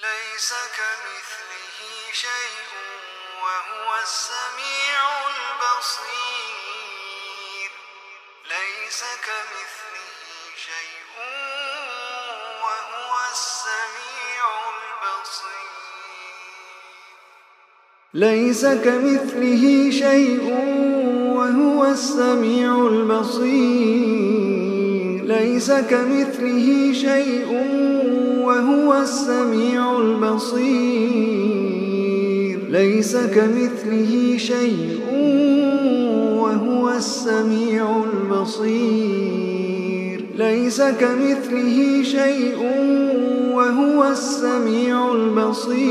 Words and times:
ليس 0.00 0.50
كمثله 0.78 1.78
شيء 2.12 2.68
وهو 3.42 3.88
السميع 4.02 5.00
البصير. 5.28 6.90
ليس 8.44 9.00
كمثله 9.26 10.56
شيء 10.56 11.06
وهو 12.62 13.12
السميع 13.32 13.92
ليس 18.14 18.64
كمثله 18.64 19.90
شيء 19.90 20.42
وهو 21.36 21.84
السميع 21.84 22.72
البصير. 22.86 24.51
ليس 25.42 25.70
كمثله 25.72 26.92
شيء 26.92 27.50
وهو 28.46 28.94
السميع 29.02 29.98
البصير. 29.98 30.68
ليس 32.68 33.16
كمثله 33.16 34.36
شيء 34.36 35.00
وهو 36.42 36.90
السميع 36.90 38.04
البصير. 38.04 38.72
ليس 40.36 40.82
كمثله 40.82 42.02
شيء 42.02 42.58
وهو 43.52 44.04
السميع 44.04 45.12
البصير. 45.12 45.82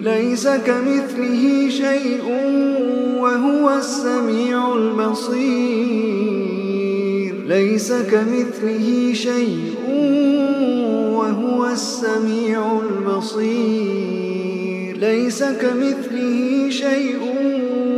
ليس 0.00 0.48
كمثله 0.48 1.68
شيء 1.68 2.24
وهو 3.18 3.70
السميع 3.78 4.74
البصير. 4.74 6.37
ليس 7.48 7.92
كمثله 7.92 9.12
شيء 9.12 9.74
وهو 11.16 11.66
السميع 11.66 12.80
البصير. 12.80 14.16
ليس 14.96 15.44
كمثله 15.44 16.70
شيء 16.70 17.18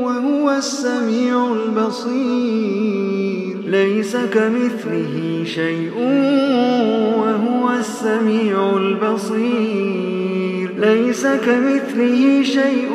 وهو 0.02 0.50
السميع 0.50 1.52
البصير. 1.52 2.90
ليس 3.66 4.16
كمثله 4.16 5.44
شيء 5.44 5.92
وهو 7.18 7.70
السميع 7.78 8.76
البصير. 8.76 10.68
ليس 10.78 11.26
كمثله 11.26 12.42
شيء 12.42 12.90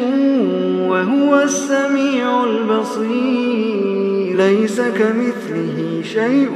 وهو 0.89 1.41
السميع 1.41 2.43
البصير. 2.43 3.95
ليس 4.37 4.77
كمثله 4.81 5.74
شيء 6.13 6.49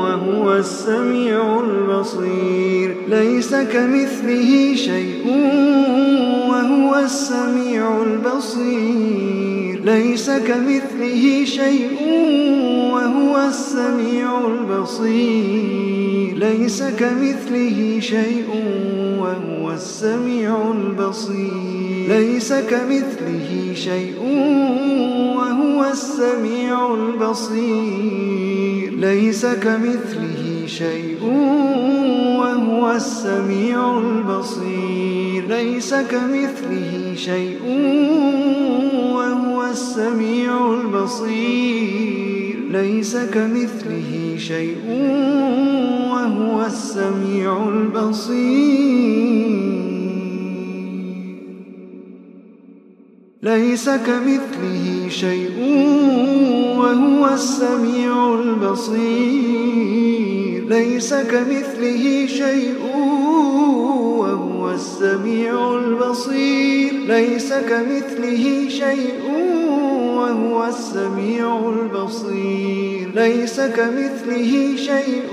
وهو 0.00 0.56
السميع 0.56 1.60
البصير. 1.60 2.96
ليس 3.08 3.54
كمثله 3.54 4.74
شيء 4.74 5.26
وهو 6.48 6.96
السميع 7.04 8.02
البصير. 8.02 9.80
ليس 9.84 10.30
كمثله 10.30 11.44
شيء 11.44 11.90
وهو 12.92 13.48
السميع 13.48 14.28
البصير. 14.46 16.34
ليس 16.36 16.82
كمثله 16.82 17.98
شيء 18.00 18.48
وهو 19.18 19.72
السميع 19.72 20.72
البصير. 20.72 22.08
ليس 22.08 22.52
كمثله 22.52 23.72
شيء 23.74 24.14
السميع 25.84 26.94
البصير. 26.94 28.92
ليس 28.92 29.46
كمثله 29.46 30.66
شيء 30.66 31.22
وهو 32.40 32.90
السميع 32.90 33.98
البصير. 33.98 35.44
ليس 35.48 35.94
كمثله 35.94 37.14
شيء 37.16 37.58
وهو 39.14 39.62
السميع 39.70 40.74
البصير. 40.74 42.56
ليس 42.70 43.16
كمثله 43.16 44.34
شيء 44.38 44.76
وهو 46.10 46.66
السميع 46.66 47.68
البصير. 47.68 49.69
ليس 53.42 53.88
كمثله 53.88 55.08
شيء 55.08 55.50
وهو 56.78 57.28
السميع 57.34 58.34
البصير. 58.34 59.00
ليس 60.68 61.14
كمثله 61.14 62.26
شيء 62.26 62.74
وهو 64.18 64.70
السميع 64.70 65.74
البصير. 65.74 66.92
ليس 66.92 67.52
كمثله 67.52 68.68
شيء 68.68 69.20
وهو 70.16 70.64
السميع 70.64 71.68
البصير. 71.68 73.10
ليس 73.14 73.60
كمثله 73.60 74.76
شيء 74.76 75.24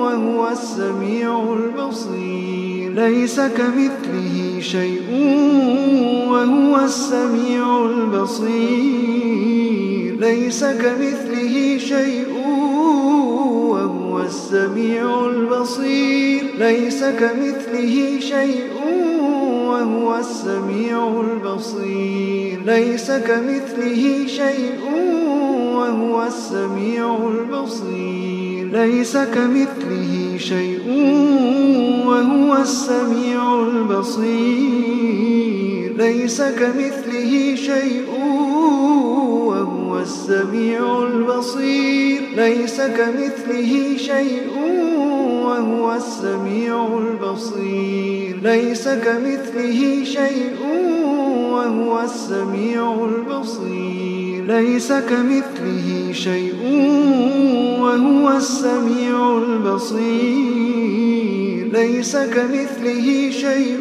وهو 0.00 0.48
السميع 0.48 1.52
البصير. 1.52 2.65
ليس 2.96 3.40
كمثله 3.40 4.60
شيء 4.60 5.02
وهو 6.28 6.80
السميع 6.84 7.84
البصير. 7.84 9.36
ليس 10.20 10.64
كمثله 10.64 11.78
شيء 11.78 12.26
وهو 13.70 14.20
السميع 14.20 15.26
البصير. 15.26 16.42
ليس 16.58 17.04
كمثله 17.04 18.20
شيء 18.20 18.70
وهو 19.68 20.18
السميع 20.18 21.20
البصير. 21.20 22.60
ليس 22.66 23.10
كمثله 23.10 24.26
شيء 24.26 24.80
وهو 25.76 26.22
السميع 26.26 27.16
البصير. 27.28 28.66
ليس 28.72 29.16
كمثله 29.16 30.36
شيء 30.38 30.80
وهو 32.16 32.56
السميع 32.56 33.60
البصير. 33.60 35.16
ليس 35.98 36.42
كمثله 36.42 37.54
شيء 37.54 38.04
وهو 39.46 39.98
السميع 39.98 41.02
البصير. 41.02 42.20
ليس 42.36 42.80
كمثله 42.80 43.96
شيء 43.96 44.42
وهو 45.44 45.94
السميع 45.94 46.98
البصير. 46.98 48.36
ليس 48.42 48.88
كمثله 48.88 50.04
شيء 50.04 50.56
وهو 51.52 52.00
السميع 52.00 52.94
البصير. 53.04 54.44
ليس 54.44 54.92
كمثله 54.92 56.12
شيء 56.12 56.54
وهو 57.80 58.36
السميع 58.36 59.38
البصير. 59.38 60.95
ليس 61.76 62.16
كمثله 62.16 63.30
شيء 63.30 63.80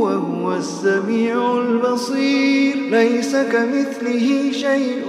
وهو 0.00 0.56
السميع 0.56 1.58
البصير. 1.58 2.76
ليس 2.90 3.36
كمثله 3.36 4.52
شيء 4.52 5.02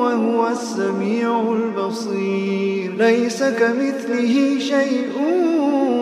وهو 0.00 0.48
السميع 0.48 1.52
البصير. 1.52 2.92
ليس 2.98 3.42
كمثله 3.42 4.58
شيء 4.58 5.08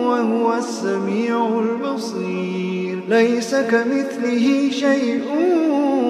وهو 0.07 0.53
السميع 0.57 1.59
البصير. 1.59 2.99
ليس 3.09 3.55
كمثله 3.55 4.69
شيء 4.71 5.21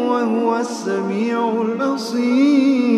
وهو 0.09 0.57
السميع 0.59 1.61
البصير. 1.61 2.94